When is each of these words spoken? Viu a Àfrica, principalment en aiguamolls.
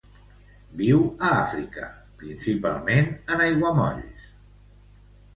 Viu 0.77 1.01
a 1.25 1.27
Àfrica, 1.41 1.89
principalment 2.21 3.11
en 3.35 3.43
aiguamolls. 3.49 4.25